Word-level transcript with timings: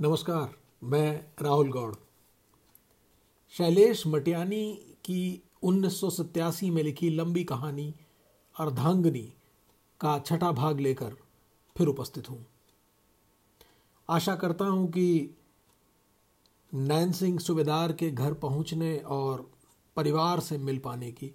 नमस्कार, 0.00 0.48
मैं 0.84 1.24
राहुल 1.42 1.70
गौड़। 1.70 1.94
शैलेश 3.54 4.06
मटियानी 4.06 4.72
की 5.04 5.42
उन्नीस 5.62 6.00
सौ 6.00 6.10
सत्तासी 6.10 6.70
में 6.70 6.82
लिखी 6.82 7.08
लंबी 7.10 7.44
कहानी 7.44 7.94
अर्धांगनी 8.56 9.32
का 10.00 10.18
छठा 10.18 10.52
भाग 10.52 10.80
लेकर 10.80 11.16
फिर 11.76 11.86
उपस्थित 11.86 12.30
हूँ। 12.30 12.46
आशा 14.08 14.34
करता 14.36 14.64
हूँ 14.64 14.86
कि 14.88 15.36
नैन 16.74 17.12
सिंह 17.12 17.38
सूबेदार 17.38 17.92
के 17.92 18.10
घर 18.10 18.34
पहुँचने 18.34 18.96
और 18.98 19.50
परिवार 19.96 20.40
से 20.40 20.58
मिल 20.58 20.78
पाने 20.78 21.10
की, 21.12 21.32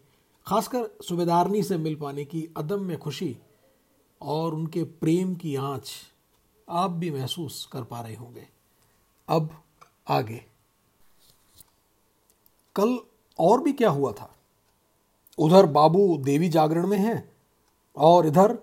खासकर 0.48 0.90
सूबेदारनी 1.04 1.64
से 1.64 1.78
मिल 1.78 1.96
पाने 1.96 2.26
की 2.26 2.48
अदम्य 2.58 2.98
खुशी 2.98 3.38
और 4.22 4.56
उनके 4.56 4.84
प्रेम 4.84 5.36
की 5.36 5.56
आँच 5.56 5.92
आप 6.72 6.92
भी 6.92 7.12
महसूस 7.12 7.70
कर 7.72 7.84
पा 7.84 8.02
रहे 8.02 8.16
होंगे। 8.16 8.48
अब 9.28 9.62
आगे। 10.08 10.46
कल 12.76 13.00
और 13.40 13.64
भी 13.64 13.74
क्या 13.74 13.90
हुआ 13.90 14.12
था? 14.12 14.36
उधर 15.38 15.66
बाबू 15.66 16.18
देवी 16.18 16.50
जागरण 16.50 16.88
में 16.88 16.98
है 16.98 17.32
और 17.98 18.28
इधर 18.28 18.60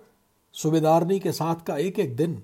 सुबेदारनी 0.53 1.21
के 1.21 1.33
साथ 1.33 1.55
का 1.55 1.77
एक 1.77 1.99
एक 1.99 2.17
दिन 2.17 2.43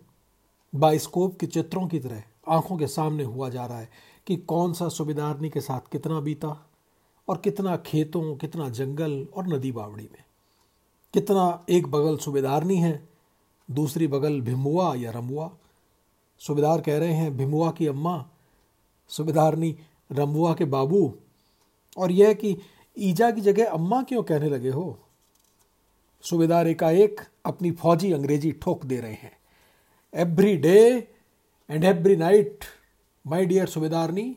बाइस्कोप 0.75 1.39
के 1.39 1.47
चित्रों 1.47 1.89
की 1.89 2.01
तरह 2.01 2.23
आँखों 2.49 2.79
के 2.79 2.87
सामने 2.87 3.25
हुआ 3.25 3.49
जा 3.49 3.67
रहा 3.67 3.79
है 3.79 3.91
कि 4.27 4.37
कौन 4.37 4.73
सा 4.73 4.89
सुबेदारनी 4.89 5.51
के 5.51 5.61
साथ 5.61 5.81
कितना 5.93 6.21
बीता 6.21 6.71
और 7.29 7.37
कितना 7.37 7.77
खेतों, 7.77 8.37
कितना 8.37 8.69
जंगल 8.69 9.29
और 9.37 9.47
नदी 9.47 9.73
बावड़ी 9.73 10.09
में। 10.13 10.25
कितना 11.15 11.67
एक 11.71 11.87
बगल 11.87 12.17
सुबेदारनी 12.17 12.77
है 12.77 13.14
दूसरी 13.71 14.07
बगल 14.07 14.41
भिमुआ 14.41 14.95
या 14.95 15.11
रमुआ। 15.11 15.57
सूबेदार 16.39 16.81
कह 16.81 16.99
रहे 16.99 17.13
हैं, 17.13 17.37
भिमुआ 17.37 17.71
की 17.71 17.87
अम्मा 17.87 18.31
सूबेदारनी 19.09 19.79
रमुआ 20.13 20.55
के 20.55 20.65
बाबू। 20.65 21.19
और 21.99 22.13
यह 22.13 22.33
कि 22.33 22.59
ईजा 22.99 23.31
की 23.31 23.41
जगह 23.41 23.71
अम्मा 23.71 24.03
क्यों 24.03 24.23
कहने 24.23 24.49
लगे 24.49 24.69
हो? 24.69 24.99
सूबेदार 26.23 26.69
एकाएक 26.69 27.21
अपनी 27.47 27.71
फौजी 27.71 28.13
अंग्रेज़ी 28.13 28.53
ठोक 28.53 28.85
दे 28.87 29.01
रहे 29.01 29.13
हैं। 29.13 29.39
Every 30.15 30.57
day 30.57 31.09
and 31.71 31.85
every 31.85 32.17
night 32.17 32.65
my 33.27 33.47
dear 33.47 33.67
सूबेदारनी 33.67 34.37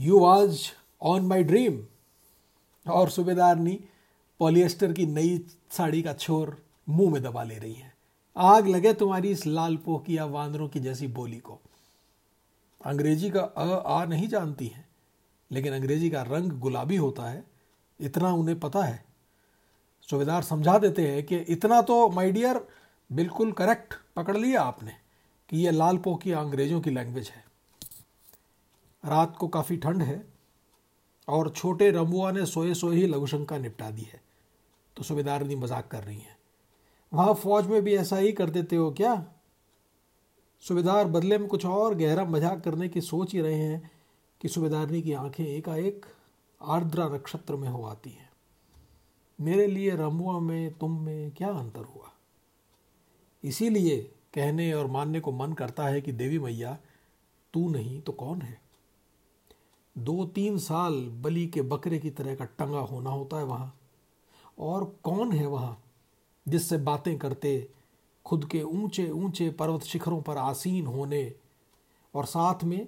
you 0.00 0.24
आज 0.24 0.72
ऑन 1.02 1.22
माई 1.22 1.42
ड्रीम। 1.44 1.86
और 2.90 3.10
सूबेदारनी 3.10 3.84
पॉलिएस्टर 4.38 4.92
की 4.92 5.06
नई 5.06 5.46
साड़ी 5.70 6.02
का 6.02 6.12
छोर 6.12 6.62
मुँह 6.88 7.12
में 7.12 7.22
दबा 7.22 7.42
ले 7.42 7.58
रही 7.58 7.74
हैं। 7.74 7.95
आग 8.36 8.66
लगे 8.66 8.92
तुम्हारी 8.92 9.30
इस 9.30 9.46
लाल 9.46 9.76
पोह 9.76 9.98
की 9.98 10.02
पोकिया 10.02 10.24
वानरों 10.24 10.68
की 10.68 10.80
जैसी 10.80 11.06
बोली 11.06 11.38
को। 11.38 11.60
अंग्रेज़ी 12.86 13.30
का 13.30 13.40
अ, 13.40 13.82
आ 13.86 14.04
नहीं 14.04 14.28
जानती 14.28 14.66
हैं, 14.66 14.88
लेकिन 15.52 15.72
अंग्रेज़ी 15.72 16.10
का 16.10 16.22
रंग 16.22 16.52
गुलाबी 16.52 16.96
होता 16.96 17.22
है, 17.22 17.44
इतना 18.00 18.32
उन्हें 18.32 18.60
पता 18.60 18.82
है। 18.82 19.04
सूबेदार 20.02 20.42
समझा 20.42 20.78
देते 20.78 21.08
हैं 21.08 21.22
कि 21.22 21.36
इतना 21.36 21.82
तो 21.82 22.08
माय 22.08 22.32
डियर 22.32 22.66
बिल्कुल 23.12 23.52
करेक्ट 23.52 23.94
पकड़ 24.16 24.36
लिया 24.36 24.62
आपने 24.62 24.92
कि 25.48 25.56
यह 25.56 25.70
लाल 25.70 25.98
पोह 25.98 26.16
की 26.16 26.32
अंग्रेज़ों 26.32 26.80
की 26.80 26.90
लैंग्वेज 26.90 27.28
है। 27.28 27.44
रात 29.04 29.36
को 29.36 29.48
काफ़ी 29.48 29.76
ठंड 29.76 30.02
है 30.02 30.28
और 31.28 31.50
छोटे 31.50 31.90
रमुआ 31.90 32.30
ने 32.30 32.46
सोए 32.46 32.74
सोए 32.74 32.96
ही 32.96 33.06
लघुशंका 33.06 33.58
निपटा 33.58 33.90
दी 33.90 34.02
है। 34.02 34.22
तो 34.96 35.04
सूबेदार 35.04 35.44
मज़ाक 35.44 35.88
कर 35.88 36.04
रही 36.04 36.18
हैं। 36.18 36.36
वहाँ 37.12 37.34
फौज 37.34 37.66
में 37.66 37.82
भी 37.82 37.94
ऐसा 37.94 38.16
ही 38.16 38.32
कर 38.32 38.50
देते 38.50 38.76
हो 38.76 38.90
क्या? 38.90 39.26
सूबेदार 40.60 41.06
बदले 41.06 41.38
में 41.38 41.48
कुछ 41.48 41.66
और 41.66 41.94
गहरा 41.94 42.24
मज़ाक 42.24 42.60
करने 42.60 42.88
की 42.88 43.00
सोच 43.00 43.32
ही 43.32 43.40
रहे 43.40 43.54
हैं 43.54 43.90
कि 44.40 44.48
सूबेदारनी 44.48 45.02
की 45.02 45.12
आँखें 45.12 45.46
एकाएक 45.46 46.06
आर्द्रा 46.62 47.08
नक्षत्र 47.08 47.56
में 47.56 47.68
हो 47.68 47.84
आती 47.84 48.10
हैं। 48.10 48.30
मेरे 49.40 49.66
लिए 49.66 49.90
रमुआ 49.90 50.38
में, 50.38 50.72
तुम 50.72 51.00
में 51.00 51.30
क्या 51.30 51.48
अंतर 51.48 51.84
हुआ? 51.84 52.12
इसीलिए 53.44 54.14
कहने 54.34 54.72
और 54.72 54.86
मानने 54.86 55.20
को 55.20 55.32
मन 55.32 55.52
करता 55.52 55.84
है 55.84 56.00
कि 56.00 56.12
देवी 56.12 56.38
मैया, 56.38 56.78
तू 57.52 57.68
नहीं 57.68 58.00
तो 58.00 58.12
कौन 58.12 58.42
है? 58.42 58.60
दो 59.98 60.26
तीन 60.26 60.58
साल 60.58 61.08
बलि 61.08 61.46
के 61.46 61.62
बकरे 61.62 61.98
की 61.98 62.10
तरह 62.10 62.34
का 62.34 62.44
टंगा 62.44 62.78
होना 62.78 63.10
होता 63.10 63.36
है 63.36 63.44
वहाँ। 63.44 63.78
और 64.58 64.96
कौन 65.02 65.32
है 65.32 65.46
वहाँ? 65.46 65.82
जिससे 66.48 66.76
बातें 66.76 67.18
करते, 67.18 67.70
खुद 68.24 68.44
के 68.44 68.62
ऊँचे 68.62 69.10
ऊँचे 69.10 69.50
पर्वत 69.50 69.82
शिखरों 69.82 70.22
पर 70.22 70.36
आसीन 70.36 70.86
होने 70.86 71.34
और 72.14 72.24
साथ 72.24 72.64
में 72.64 72.86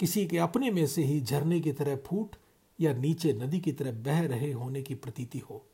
किसी 0.00 0.26
के 0.26 0.38
अपने 0.38 0.70
में 0.70 0.86
से 0.86 1.04
ही 1.04 1.20
झरने 1.20 1.60
की 1.60 1.72
तरह 1.72 1.96
फूट 1.96 2.36
या 2.80 2.94
नीचे 2.94 3.32
नदी 3.32 3.60
की 3.60 3.72
तरह 3.72 3.92
बह 3.92 4.26
रहे 4.26 4.52
होने 4.52 4.82
की 4.82 4.94
प्रतीति 4.94 5.38
हो। 5.38 5.66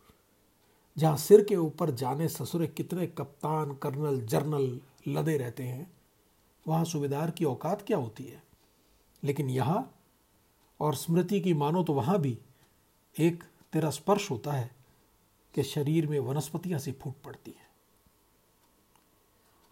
जहाँ 0.99 1.17
सिर 1.17 1.45
के 1.45 1.57
ऊपर 1.57 1.91
जाने 1.91 2.29
ससुरे 2.29 2.67
कितने 2.67 3.07
कप्तान, 3.07 3.75
कर्नल, 3.75 4.21
जर्नल 4.21 4.81
लदे 5.09 5.37
रहते 5.37 5.63
हैं, 5.63 5.91
वहाँ 6.69 6.85
सुबेदार 6.85 7.31
की 7.31 7.45
औकात 7.45 7.83
क्या 7.83 7.97
होती 7.97 8.25
है? 8.25 8.43
लेकिन 9.25 9.51
यहाँ 9.51 9.95
और 10.81 10.95
स्मृति 10.95 11.41
की 11.41 11.55
मानो 11.55 11.83
तो 11.83 11.93
वहाँ 11.93 12.19
भी 12.19 12.39
एक 13.21 13.45
तेरा 13.73 13.91
स्पर्श 13.91 14.31
होता 14.31 14.53
है। 14.53 14.76
कि 15.57 15.63
शरीर 15.63 16.07
में 16.07 16.19
वनस्पतियाँ 16.21 16.79
सी 16.79 16.93
फूट 16.93 17.15
पड़ती 17.25 17.51
हैं। 17.51 17.65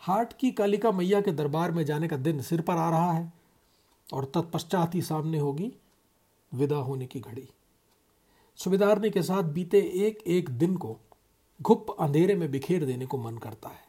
हाट 0.03 0.33
की 0.33 0.51
कालिका 0.51 0.93
मैया 0.93 1.21
के 1.21 1.33
दरबार 1.33 1.73
में 1.73 1.85
जाने 1.85 2.09
का 2.09 2.17
दिन 2.17 2.41
सिर 2.43 2.61
पर 2.61 2.77
आ 2.77 2.91
रहा 2.91 3.13
है 3.13 3.33
और 4.13 4.25
तत्पश्चात 4.25 4.95
ही 4.95 5.03
सामने 5.03 5.39
होगी 5.39 5.73
विदा 6.53 6.77
होने 6.77 7.07
की 7.07 7.21
घड़ी। 7.21 7.49
सुबेदारने 8.59 9.11
के 9.11 9.23
साथ 9.23 9.43
बीते 9.43 9.81
एक 10.07 10.23
एक 10.27 10.51
दिन 10.51 10.77
को 10.77 10.97
घुप 11.63 11.97
अंधेरे 12.01 12.35
में 12.35 12.51
बिखेर 12.51 12.85
देने 12.85 13.07
को 13.07 13.19
मन 13.19 13.39
करता 13.39 13.69
है 13.69 13.83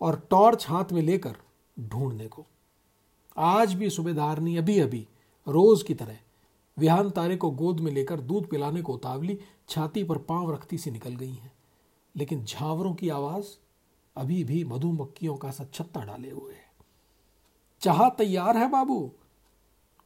और 0.00 0.20
टॉर्च 0.30 0.66
हाथ 0.68 0.92
में 0.92 1.02
लेकर 1.02 1.36
ढूँढने 1.80 2.28
को। 2.28 2.46
आज 3.36 3.74
भी 3.74 3.90
सुबेदारनी 3.90 4.56
अभी 4.56 4.78
अभी 4.80 5.06
रोज 5.46 5.82
की 5.82 5.94
तरह 5.94 6.18
विहान 6.78 7.10
तारे 7.10 7.36
को 7.36 7.50
गोद 7.50 7.80
में 7.80 7.92
लेकर 7.92 8.20
दूध 8.20 8.48
पिलाने 8.48 8.82
को 8.82 8.92
उतावली, 8.92 9.38
छाती 9.68 10.04
पर 10.04 10.18
पाँव 10.18 10.52
रखती 10.52 10.78
सी 10.78 10.90
निकल 10.90 11.16
गई 11.16 11.32
हैं। 11.32 11.52
लेकिन 12.16 12.44
झावरों 12.44 12.94
की 12.94 13.08
आवाज़ 13.08 13.44
अभी 14.16 14.44
भी 14.44 14.64
मधुमक्खियों 14.64 15.36
का 15.36 15.50
सा 15.50 15.64
छत्ता 15.64 16.04
डाले 16.04 16.30
हुए 16.30 16.52
है। 16.52 16.68
चाह 17.80 18.08
तैयार 18.08 18.56
है 18.56 18.70
बाबू? 18.70 19.12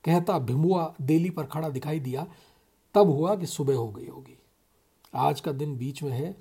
कहता 0.05 0.38
भिमुआ 0.38 0.94
देली 1.00 1.31
पर 1.31 1.44
खड़ा 1.44 1.69
दिखाई 1.69 2.00
दिया। 2.00 2.27
तब 2.94 3.10
हुआ 3.10 3.37
कि 3.37 3.47
सुबह 3.47 3.77
हो 3.77 3.89
गई 3.89 4.06
होगी। 4.06 4.39
आज 5.15 5.41
का 5.41 5.53
दिन 5.53 5.77
बीच 5.77 6.03
में 6.03 6.10
है। 6.10 6.37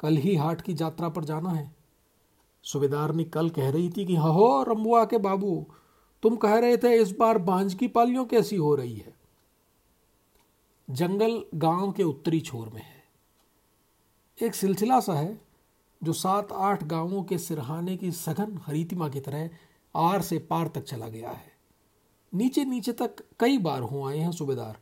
कल 0.00 0.16
ही 0.16 0.36
हाट 0.36 0.60
की 0.60 0.72
यात्रा 0.72 1.08
पर 1.08 1.24
जाना 1.24 1.50
है। 1.50 1.74
सुबेदार 2.62 3.14
ने 3.14 3.24
कल 3.24 3.50
कह 3.50 3.70
रही 3.70 3.90
थी 3.96 4.04
कि 4.04 4.16
हो 4.16 4.62
रंबुआ 4.62 5.04
के 5.04 5.18
बाबू, 5.18 5.66
तुम 6.22 6.36
कह 6.36 6.54
रहे 6.54 6.76
थे 6.76 7.02
इस 7.02 7.10
बार 7.10 7.38
बांझ 7.38 7.74
की 7.74 7.88
पालियों 7.88 8.24
कैसी 8.24 8.56
हो 8.56 8.74
रही 8.74 8.96
है? 8.96 9.21
जंगल 10.88 11.42
गाँव 11.54 11.90
के 11.92 12.02
उत्तरी 12.02 12.40
छोर 12.40 12.68
में 12.68 12.82
है। 12.82 13.02
एक 14.38 14.54
सिलसिला 14.54 14.98
सा 15.00 15.12
है 15.12 15.40
जो 16.02 16.12
सात 16.12 16.52
आठ 16.52 16.82
गाँवों 16.84 17.22
के 17.22 17.38
सिरहाने 17.38 17.96
की 17.96 18.10
सघन 18.12 18.58
हरीतिमा 18.66 19.08
की 19.08 19.20
तरह 19.20 19.50
आर 19.94 20.22
से 20.22 20.38
पार 20.40 20.68
तक 20.68 20.84
चला 20.84 21.08
गया 21.08 21.30
है। 21.30 21.50
नीचे 22.32 22.64
नीचे 22.64 22.92
तक 22.92 23.22
कई 23.40 23.58
बार 23.58 23.82
हो 23.82 24.06
आए 24.08 24.18
हैं 24.18 24.30
सूबेदार, 24.32 24.76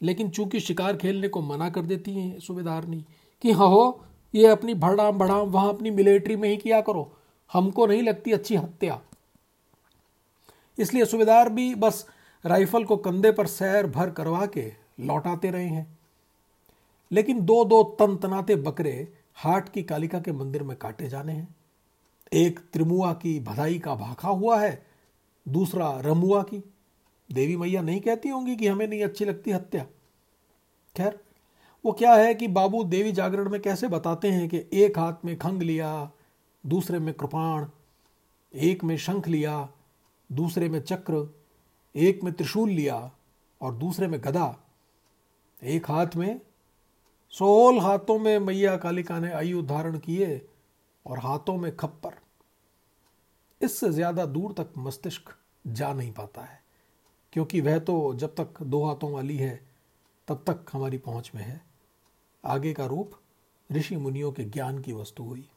लेकिन 0.00 0.30
चूँकि 0.30 0.60
शिकार 0.60 0.96
खेलने 0.96 1.28
को 1.28 1.42
मना 1.42 1.68
कर 1.70 1.82
देती 1.82 2.14
हैं 2.14 2.38
सूबेदार 2.40 2.86
ने, 2.86 3.04
कि 3.44 3.52
हाँ 3.52 3.68
हो, 3.68 4.04
ये 4.34 4.46
अपनी 4.46 4.74
भड़ाम 4.74 5.18
भड़ाम 5.18 5.48
वहाँ 5.48 5.68
अपनी 5.68 5.90
मिलिट्री 5.90 6.36
में 6.36 6.48
ही 6.48 6.56
किया 6.56 6.80
करो, 6.80 7.12
हमको 7.50 7.86
नहीं 7.86 8.02
लगती 8.02 8.32
अच्छी 8.32 8.56
हत्या। 8.56 9.00
इसलिए 10.78 11.04
सूबेदार 11.04 11.48
भी 11.48 11.74
बस 11.74 12.06
राइफल 12.44 12.84
को 12.84 12.96
कंधे 12.96 13.32
पर 13.32 13.46
सैर 13.46 13.86
भर 13.86 14.10
करवा 14.10 14.44
के 14.46 14.72
लौटाते 15.00 15.50
रहे 15.50 15.68
हैं। 15.68 15.98
लेकिन 17.12 17.40
दो 17.40 17.64
दो 17.64 17.82
तन 17.82 18.16
तनाते 18.16 18.56
बकरे 18.56 19.12
हाट 19.34 19.68
की 19.68 19.82
कालिका 19.82 20.20
के 20.20 20.32
मंदिर 20.32 20.62
में 20.62 20.76
काटे 20.76 21.08
जाने 21.08 21.32
हैं। 21.32 21.56
एक 22.32 22.60
त्रिमुआ 22.72 23.12
की 23.12 23.40
भदाई 23.40 23.78
का 23.78 23.94
भाखा 23.94 24.28
हुआ 24.28 24.60
है, 24.60 24.86
दूसरा 25.48 26.00
रमुआ 26.00 26.42
की। 26.42 26.64
देवी 27.32 27.56
मैया 27.56 27.82
नहीं 27.82 28.00
कहती 28.00 28.28
होंगी 28.28 28.56
कि 28.56 28.66
हमें 28.66 28.88
नहीं 28.88 29.04
अच्छी 29.04 29.24
लगती 29.24 29.50
हत्या। 29.50 29.86
खैर, 30.96 31.20
वो 31.84 31.92
क्या 31.92 32.14
है 32.14 32.34
कि 32.34 32.48
बाबू 32.48 32.84
देवी 32.84 33.12
जागरण 33.12 33.50
में 33.50 33.62
कैसे 33.62 33.88
बताते 33.88 34.30
हैं 34.30 34.48
कि 34.48 34.64
एक 34.72 34.98
हाथ 34.98 35.12
में 35.24 35.38
खंग 35.38 35.62
लिया, 35.62 36.10
दूसरे 36.66 36.98
में 36.98 37.14
कृपाण, 37.14 37.66
एक 38.54 38.84
में 38.84 38.96
शंख 38.96 39.28
लिया, 39.28 39.68
दूसरे 40.32 40.68
में 40.68 40.80
चक्र, 40.80 41.34
एक 41.96 42.24
में 42.24 42.32
त्रिशूल 42.32 42.70
लिया 42.70 43.12
और 43.62 43.74
दूसरे 43.74 44.06
में 44.06 44.20
गदा। 44.20 44.58
एक 45.62 45.90
हाथ 45.90 46.16
में, 46.16 46.40
सोल 47.34 47.78
हाथों 47.78 48.18
में 48.18 48.38
मैया 48.38 48.76
कालिका 48.76 49.18
ने 49.18 49.32
आयु 49.32 49.62
धारण 49.62 49.98
किए 49.98 50.40
और 51.06 51.18
हाथों 51.18 51.56
में 51.56 51.74
खप्पर। 51.76 52.14
इससे 53.60 53.90
ज़्यादा 53.90 54.26
दूर 54.26 54.52
तक 54.52 54.72
मस्तिष्क 54.78 55.34
जा 55.66 55.92
नहीं 55.92 56.12
पाता 56.12 56.42
है, 56.42 56.60
क्योंकि 57.32 57.60
वह 57.60 57.78
तो 57.78 58.14
जब 58.14 58.34
तक 58.34 58.62
दो 58.62 58.84
हाथों 58.84 59.12
वाली 59.12 59.36
है, 59.36 59.60
तब 60.28 60.44
तक 60.46 60.64
हमारी 60.72 60.98
पहुँच 60.98 61.30
में 61.34 61.42
है। 61.42 61.60
आगे 62.44 62.72
का 62.72 62.86
रूप 62.86 63.18
ऋषि 63.70 63.96
मुनियों 63.96 64.32
के 64.32 64.44
ज्ञान 64.44 64.78
की 64.78 64.92
वस्तु 64.92 65.22
हुई। 65.22 65.48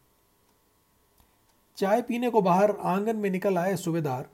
चाय 1.77 2.01
पीने 2.01 2.30
को 2.30 2.42
बाहर 2.42 2.71
आँगन 2.71 3.15
में 3.15 3.30
निकल 3.30 3.57
आए 3.57 3.75
सुबेदार 3.77 4.30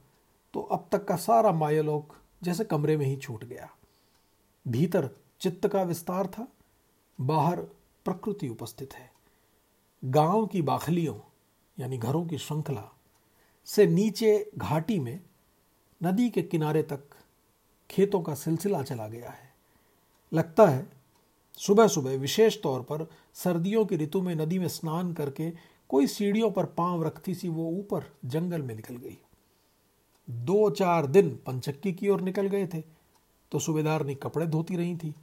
तो 0.54 0.62
अब 0.62 0.88
तक 0.92 1.06
का 1.06 1.16
सारा 1.16 1.52
मायालोक 1.52 2.16
जैसे 2.44 2.64
कमरे 2.64 2.98
में 2.98 3.06
ही 3.06 3.16
छूट 3.18 3.44
गया। 3.44 3.70
भीतर 4.66 5.10
चित्त 5.42 5.68
का 5.68 5.82
विस्तार 5.84 6.28
था, 6.28 6.48
बाहर 7.20 7.62
प्रकृति 8.06 8.50
उपस्थित 8.50 8.94
है। 8.94 9.12
गाँव 10.06 10.46
की 10.46 10.62
बाखलियों, 10.62 11.16
यानी 11.78 11.98
घरों 11.98 12.26
की 12.26 12.38
श्रृंखला, 12.38 12.84
से 13.66 13.86
नीचे 13.88 14.52
घाटी 14.58 15.00
में, 15.00 15.20
नदी 16.04 16.30
के 16.30 16.42
किनारे 16.42 16.84
तक 16.84 17.04
खेतों 17.90 18.22
का 18.22 18.36
सिलसिला 18.36 18.82
चला 18.84 19.08
गया 19.08 19.30
है। 19.30 19.54
लगता 20.34 20.68
है 20.68 20.88
सुबह 21.58 21.88
सुबह 21.88 22.18
विशेष 22.18 22.62
तौर 22.62 22.82
पर 22.82 23.08
सर्दियों 23.34 23.86
की 23.86 23.96
ऋतु 23.96 24.22
में 24.22 24.36
नदी 24.36 24.60
में 24.60 24.68
स्नान 24.68 25.14
करके 25.14 25.52
कोई 25.90 26.08
सीढ़ियों 26.08 26.52
पर 26.52 26.66
पाँव 26.66 27.04
रखती 27.04 27.36
सी 27.36 27.50
वो 27.50 27.70
ऊपर 27.70 28.06
जंगल 28.26 28.62
में 28.62 28.76
निकल 28.76 28.96
गई। 28.96 29.18
दो 30.30 30.70
चार 30.70 31.06
दिन 31.06 31.30
पंचक्की 31.46 31.94
की 31.94 32.10
ओर 32.10 32.22
निकल 32.22 32.48
गए 32.48 32.68
थे 32.68 32.82
तो 33.52 33.60
सुबेदार 33.60 34.06
ने 34.06 34.16
कपड़े 34.16 34.48
धोती 34.48 34.76
रही 34.76 34.96
थी। 34.98 35.14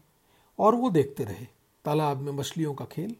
और 0.59 0.75
वो 0.75 0.91
देखते 0.91 1.25
रहे। 1.25 1.47
तालाब 1.85 2.21
में 2.21 2.33
मछलियों 2.33 2.75
का 2.75 2.85
खेल, 2.85 3.15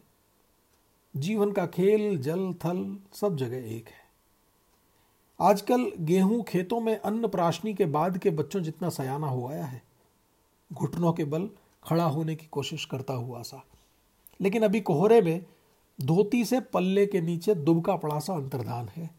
जीवन 1.15 1.51
का 1.51 1.65
खेल, 1.65 2.17
जल, 2.17 2.53
थल, 2.53 2.97
सब 3.13 3.35
जगह 3.35 3.75
एक 3.75 3.87
है। 3.87 4.03
आजकल 5.39 5.91
गेहूँ 5.99 6.43
खेतों 6.43 6.79
में 6.79 6.97
अन्न 6.97 7.27
प्राशनी 7.27 7.73
के 7.73 7.85
बाद 7.85 8.17
के 8.17 8.29
बच्चों 8.29 8.61
जितना 8.61 8.89
सयाना 8.89 9.27
हो 9.27 9.47
आया 9.47 9.65
है, 9.65 9.81
घुटनों 10.73 11.13
के 11.13 11.25
बल 11.25 11.49
खड़ा 11.83 12.03
होने 12.03 12.35
की 12.35 12.45
कोशिश 12.45 12.85
करता 12.85 13.13
हुआ 13.13 13.41
सा। 13.41 13.63
लेकिन 14.41 14.63
अभी 14.63 14.81
कोहरे 14.81 15.21
में 15.21 15.45
धोती 15.99 16.45
से 16.45 16.59
पल्ले 16.59 17.05
के 17.05 17.21
नीचे 17.21 17.55
दुबका 17.55 17.95
पड़ा 17.95 18.19
सा 18.19 18.33
अंतर्धान 18.33 18.89
है। 18.95 19.09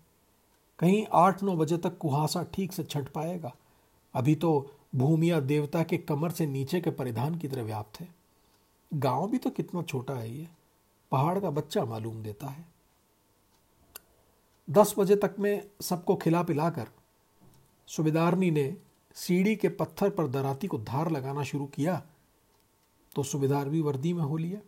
कहीं 0.79 1.07
आठ 1.13 1.43
नौ 1.43 1.57
बजे 1.57 1.77
तक 1.77 1.99
कुहासा 1.99 2.43
ठीक 2.55 2.73
से 2.73 2.85
छट 2.85 3.09
पाएगा। 3.09 3.55
अभी 4.15 4.35
तो 4.35 4.71
भूमिया 4.96 5.40
देवता 5.40 5.82
के 5.82 5.96
कमर 5.98 6.31
से 6.31 6.46
नीचे 6.46 6.81
के 6.81 6.90
परिधान 6.90 7.34
की 7.34 7.48
तरह 7.48 7.62
व्याप्त 7.62 8.00
है। 8.00 8.08
गाँव 8.93 9.28
भी 9.31 9.38
तो 9.38 9.50
कितना 9.50 9.82
छोटा 9.82 10.14
है 10.14 10.31
ये। 10.31 10.48
पहाड़ 11.12 11.38
का 11.40 11.50
बच्चा 11.50 11.84
मालूम 11.84 12.22
देता 12.22 12.46
है। 12.46 12.64
दस 14.69 14.94
बजे 14.98 15.16
तक 15.16 15.34
में 15.38 15.69
सबको 15.81 16.16
खिला 16.16 16.43
पिलाकर 16.43 16.87
सुबेदारनी 17.88 18.50
ने 18.50 18.76
सीढ़ी 19.16 19.54
के 19.56 19.69
पत्थर 19.69 20.10
पर 20.10 20.26
दराती 20.26 20.66
को 20.66 20.78
धार 20.78 21.10
लगाना 21.10 21.43
शुरू 21.43 21.66
किया 21.66 22.02
तो 23.16 23.22
सुबेदार 23.22 23.69
भी 23.69 23.81
वर्दी 23.81 24.12
में 24.12 24.22
हो 24.22 24.37
लिया। 24.37 24.60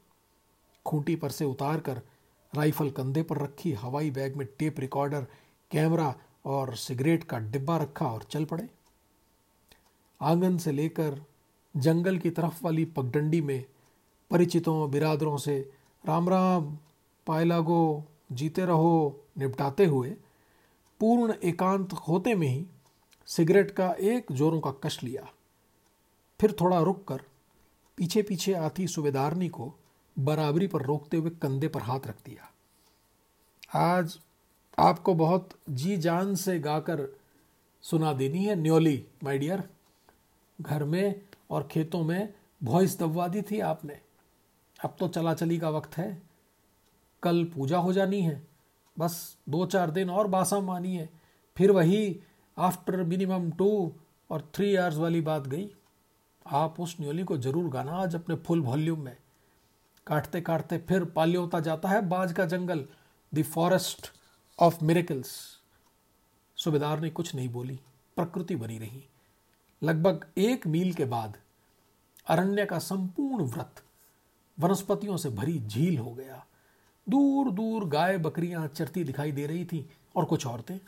खूंटी 0.87 1.17
पर 1.17 1.31
से 1.31 1.45
उतार 1.45 1.81
कर 1.81 2.01
राइफल 2.53 2.91
कंधे 2.91 3.23
पर 3.23 3.39
रखी, 3.39 3.73
हवाई 3.73 4.11
बैग 4.11 4.37
में 4.37 4.47
टेप 4.59 4.81
रिकॉर्डर, 4.81 5.27
कैमरा 5.71 6.15
और 6.45 6.75
सिगरेट 6.77 7.25
का 7.25 7.39
डिब्बा 7.39 7.77
रखा 7.77 8.07
और 8.07 8.23
चल 8.23 8.45
पड़े। 8.45 8.69
आँगन 10.21 10.57
से 10.59 10.73
लेकर 10.73 11.25
जंगल 11.77 12.19
की 12.19 12.31
तरफ़ 12.31 12.65
वाली 12.65 12.85
पगडंडी 12.85 13.41
में 13.41 13.65
परिचितों, 14.31 14.91
बिरादरों 14.91 15.37
से 15.37 15.71
राम 16.07 16.29
राम, 16.29 16.79
पाए 17.27 17.45
लागो, 17.45 18.05
जीते 18.33 18.65
रहो, 18.65 19.25
निपटाते 19.39 19.85
हुए 19.87 20.11
पूर्ण 21.01 21.35
एकांत 21.45 21.93
होते 21.93 22.35
में 22.35 22.49
ही 22.49 22.67
सिगरेट 23.27 23.71
का 23.71 23.93
एक 24.01 24.33
जोरों 24.33 24.61
का 24.61 24.71
कश 24.71 25.03
लिया। 25.03 25.29
फिर 26.41 26.57
थोड़ा 26.61 26.81
रुक 26.81 27.09
कर 27.09 27.23
पीछे 27.97 28.23
पीछे 28.23 28.53
आती 28.53 28.87
सुबेदारनी 28.87 29.49
को 29.49 29.75
बराबरी 30.19 30.67
पर 30.67 30.83
रोकते 30.83 31.17
हुए 31.17 31.31
कंधे 31.31 31.69
पर 31.69 31.83
हाथ 31.83 32.01
रख 32.07 32.17
दिया। 32.27 32.53
आज 33.75 34.19
आपको 34.79 35.15
बहुत 35.15 35.51
जी 35.71 35.97
जान 35.97 36.35
से 36.35 36.59
गाकर 36.61 37.19
सुना 37.83 38.13
देनी 38.13 38.45
है 38.45 38.57
न्योली 38.57 39.07
माय 39.25 39.39
डियर 39.39 39.69
घर 40.61 40.85
में 40.85 41.21
और 41.51 41.69
खेतों 41.71 42.03
में 42.05 42.35
वॉइस 42.63 42.99
दबवा 42.99 43.29
दी 43.29 43.43
थी 43.43 43.61
आपने। 43.61 44.01
अब 44.85 44.97
तो 45.01 45.09
चला 45.09 45.35
चली 45.35 45.59
का 45.59 45.71
वक्त 45.71 45.97
है। 45.97 46.11
कल 47.23 47.45
पूजा 47.45 47.79
हो 47.79 47.93
जानी 47.93 48.21
है। 48.23 48.43
बस 48.97 49.37
दो 49.49 49.65
चार 49.67 49.91
दिन 49.91 50.11
और 50.11 50.27
बासा 50.27 50.61
मानी 50.61 50.97
है। 50.97 51.09
फिर 51.57 51.71
वही 51.71 52.21
आफ्टर 52.57 53.03
मिनिमम 53.03 53.51
टू 53.51 53.71
और 54.31 54.51
थ्री 54.55 54.75
आवर्स 54.77 54.97
वाली 54.97 55.21
बात 55.21 55.47
गई। 55.47 55.69
आप 56.47 56.81
उस 56.81 56.97
न्योली 57.01 57.25
को 57.25 57.37
ज़रूर 57.39 57.69
गाना 57.71 57.93
आज 57.93 58.15
अपने 58.15 58.35
फुल 58.37 58.61
वॉल्यूम 58.61 59.01
में। 59.01 59.17
काटते 60.07 60.41
काटते 60.41 60.79
फिर 60.79 61.05
पाल्योता 61.05 61.61
जाता 61.61 61.89
है 61.89 62.01
बाज 62.09 62.33
का 62.33 62.45
जंगल 62.47 62.85
द 63.33 63.43
फॉरेस्ट 63.45 64.11
ऑफ़ 64.59 64.85
मिरेकल्स 64.85 65.31
सुबेदार 66.59 67.01
ने 67.01 67.11
कुछ 67.11 67.35
नहीं 67.35 67.49
बोली, 67.49 67.79
प्रकृति 68.17 68.57
बनी 68.57 68.79
रही। 68.79 69.05
लगभग 69.83 70.25
एक 70.39 70.67
मील 70.67 70.93
के 70.93 71.05
बाद 71.05 71.37
अरण्य 72.27 72.65
का 72.67 72.79
संपूर्ण 72.79 73.45
व्रत 73.45 73.83
वनस्पतियों 74.59 75.17
से 75.17 75.31
भरी 75.31 75.59
झील 75.59 75.99
हो 75.99 76.11
गया। 76.11 76.45
दूर 77.07 77.51
दूर 77.51 77.89
गाय 77.89 78.19
बकरियाँ 78.19 78.67
चरती 78.69 79.05
दिखाई 79.05 79.33
दे 79.33 79.47
रही 79.47 79.65
थी 79.65 79.89
और 80.17 80.25
कुछ 80.25 80.47
औरतें। 80.47 80.79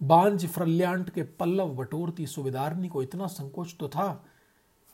बांझ 0.00 0.46
फ्रल्याट 0.46 1.10
के 1.10 1.22
पल्लव 1.22 1.74
बटोरती 1.76 2.26
सुबेदारनी 2.26 2.88
को 2.88 3.02
इतना 3.02 3.26
संकोच 3.26 3.76
तो 3.80 3.88
था 3.88 4.10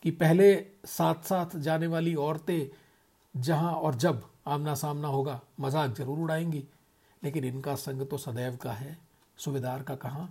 कि 0.05 0.11
पहले 0.11 0.55
साथ 0.87 1.25
साथ 1.25 1.57
जाने 1.57 1.87
वाली 1.87 2.15
औरतें 2.15 2.67
जहाँ 3.35 3.73
और 3.73 3.95
जब 3.95 4.23
आमना 4.47 4.75
सामना 4.75 5.09
होगा, 5.09 5.41
मज़ाक 5.61 5.95
ज़रूर 5.95 6.19
उड़ाएँगी। 6.19 6.65
लेकिन 7.23 7.45
इनका 7.45 7.75
संग 7.75 8.07
तो 8.07 8.19
सदैव 8.19 8.57
का 8.57 8.73
है। 8.73 8.97
सुबेदार 9.39 9.83
का 9.83 9.95
कहा? 9.95 10.29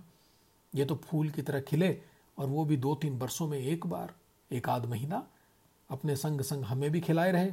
ये 0.72 0.84
तो 0.84 0.94
फूल 0.96 1.30
की 1.30 1.42
तरह 1.42 1.60
खिले 1.60 1.88
और 2.38 2.46
वो 2.46 2.64
भी 2.64 2.76
दो 2.76 2.94
तीन 2.94 3.18
वर्षों 3.18 3.48
में 3.48 3.58
एक 3.58 3.86
बार, 3.86 4.14
एक 4.50 4.68
आध 4.68 4.86
महीना, 4.86 5.26
अपने 5.90 6.16
संग 6.16 6.40
संग 6.40 6.64
हमें 6.64 6.90
भी 6.90 7.00
खिलाए 7.00 7.32
रहे। 7.32 7.52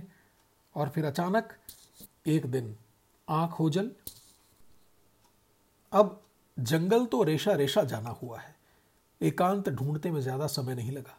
और 0.75 0.89
फिर 0.89 1.05
अचानक 1.05 1.53
एक 2.27 2.45
दिन 2.45 2.75
आँख 3.27 3.51
हो 3.51 3.69
जल। 3.69 3.91
अब 5.93 6.21
जंगल 6.57 7.05
तो 7.05 7.23
रेशा 7.23 7.53
रेशा 7.53 7.83
जाना 7.83 8.09
हुआ 8.09 8.39
है। 8.39 8.55
एकांत 9.21 9.69
ढूंढते 9.69 10.11
में 10.11 10.21
ज़्यादा 10.21 10.47
समय 10.47 10.75
नहीं 10.75 10.91
लगा। 10.91 11.17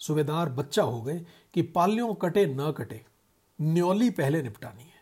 सुबेदार 0.00 0.48
बच्चा 0.48 0.82
हो 0.82 1.00
गए 1.02 1.24
कि 1.54 1.62
पालियों 1.62 2.14
कटे 2.14 2.46
न 2.46 2.70
कटे, 2.72 3.04
न्योली 3.58 4.10
पहले 4.10 4.42
निपटानी 4.42 4.82
है। 4.82 5.00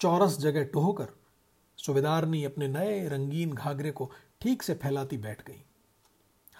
चौरस 0.00 0.38
जगह 0.38 0.64
टोहकर 0.64 2.24
ने 2.26 2.44
अपने 2.44 2.68
नए 2.68 3.08
रंगीन 3.08 3.52
घाघरे 3.52 3.90
को 3.90 4.10
ठीक 4.40 4.62
से 4.62 4.74
फैलाती 4.74 5.16
बैठ 5.16 5.42
गई। 5.46 5.62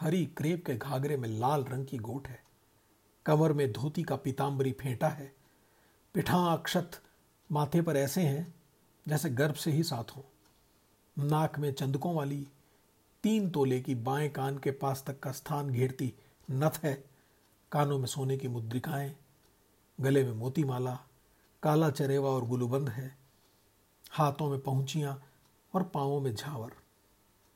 हरी 0.03 0.27
क्रेप 0.27 0.67
के 0.67 0.77
घाघरे 0.77 1.17
में 1.17 1.29
लाल 1.29 1.65
रंग 1.65 1.87
की 1.87 1.99
गोट 1.99 2.29
है। 2.29 2.43
कमर 3.27 3.53
में 3.53 3.73
धोती 3.73 4.03
का 4.03 4.17
पीताम्बरी 4.17 4.73
फेंटा 4.73 5.09
है। 5.09 5.35
पिठा 6.15 6.39
अक्षत 6.53 6.91
माथे 7.53 7.83
पर 7.83 7.97
ऐसे 7.97 8.21
हैं 8.21 8.55
जैसे 9.09 9.31
गर्भ 9.31 9.55
से 9.55 9.71
ही 9.71 9.83
साथ 9.83 10.17
हो। 10.17 10.25
नाक 11.19 11.59
में 11.59 11.73
चंदकों 11.73 12.15
वाली 12.15 12.49
तीन 13.23 13.51
तोले 13.51 13.81
की 13.81 13.95
बाएँ 13.95 14.29
कान 14.29 14.59
के 14.59 14.71
पास 14.71 15.05
तक 15.07 15.21
का 15.21 15.33
स्थान 15.33 15.71
घेरती 15.71 16.15
नथ 16.51 16.85
है। 16.85 17.05
कानों 17.73 17.99
में 17.99 18.07
सोने 18.07 18.37
की 18.37 18.49
मुद्रिकाएँ, 18.49 19.17
गले 20.01 20.25
में 20.25 20.33
मोती 20.33 20.65
माला 20.65 20.99
काला 21.63 21.91
चरेवा 21.91 22.31
और 22.31 22.47
गुलूबंद 22.47 22.89
है। 22.89 23.19
हाथों 24.11 24.51
में 24.51 24.61
पहुंचियाँ 24.61 25.23
और 25.75 25.83
पांवों 25.83 26.21
में 26.21 26.35
झावर। 26.35 26.71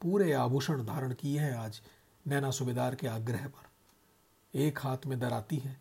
पूरे 0.01 0.33
आभूषण 0.33 0.85
धारण 0.85 1.15
किए 1.15 1.41
हैं 1.41 1.55
आज 1.55 1.83
नैना 2.27 2.51
सुबेदार 2.51 2.95
के 2.95 3.07
आग्रह 3.07 3.49
पर। 3.49 4.59
एक 4.59 4.79
हाथ 4.79 5.07
में 5.07 5.19
दराती 5.19 5.57
है, 5.57 5.81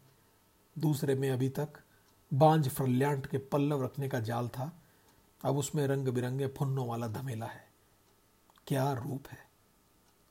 दूसरे 0.80 1.16
में 1.16 1.30
अभी 1.32 1.50
तक 1.50 1.70
बांझ 2.34 2.68
फ्रल्याट 2.70 3.26
के 3.26 3.38
पल्लव 3.38 3.84
रखने 3.84 4.10
का 4.10 4.20
जाल 4.20 4.48
था। 4.48 4.82
अब 5.44 5.58
उसमें 5.58 5.88
रंग 5.88 6.08
बिरंगे 6.08 6.48
फुन्नों 6.48 6.88
वाला 6.88 7.08
धमेला 7.08 7.46
है। 7.46 7.68
क्या 8.68 8.94
रूप 8.94 9.28
है? 9.28 9.38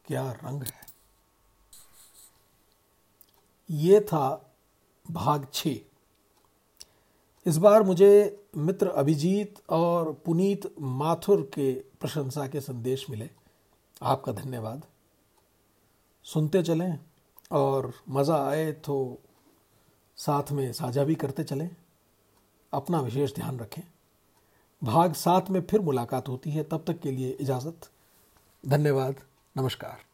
क्या 0.05 0.33
रंग 0.33 0.63
है? 0.63 0.87
ये 3.71 4.01
था 4.01 4.55
भाग 5.11 5.47
छ 5.55 5.69
इस 7.47 7.57
बार 7.57 7.83
मुझे 7.83 8.45
मित्र 8.57 8.89
अभिजीत 8.89 9.59
और 9.71 10.13
पुनीत 10.13 10.75
माथुर 10.81 11.43
के 11.55 11.75
प्रशंसा 11.75 12.47
के 12.49 12.61
संदेश 12.61 13.11
मिले। 13.11 13.31
आपका 14.03 14.33
धन्यवाद। 14.33 14.87
सुनते 16.25 16.63
चलें 16.63 16.99
और 17.51 17.93
मज़ा 18.09 18.49
आए 18.49 18.73
तो 18.73 19.19
साथ 20.17 20.53
में 20.53 20.73
साझा 20.73 21.05
भी 21.05 21.15
करते 21.15 21.45
चलें। 21.45 21.71
अपना 22.73 23.01
विशेष 23.01 23.35
ध्यान 23.35 23.59
रखें। 23.59 23.83
भाग 24.85 25.13
सात 25.13 25.51
में 25.51 25.61
फिर 25.61 25.81
मुलाकात 25.81 26.29
होती 26.29 26.51
है। 26.51 26.65
तब 26.65 26.85
तक 26.87 27.01
के 27.01 27.11
लिए 27.11 27.31
इजाज़त। 27.31 27.91
धन्यवाद। 28.69 29.17
नमस्कार। 29.57 30.14